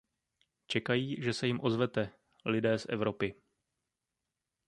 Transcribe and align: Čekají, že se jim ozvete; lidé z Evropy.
Čekají, 0.67 1.21
že 1.23 1.33
se 1.33 1.47
jim 1.47 1.59
ozvete; 1.63 2.11
lidé 2.45 2.79
z 2.79 2.85
Evropy. 2.89 3.35